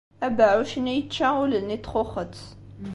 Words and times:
Abeɛɛuc-nni 0.25 0.93
yečča 0.97 1.27
ul-nni 1.43 1.77
n 1.79 1.81
txuxet. 1.83 2.35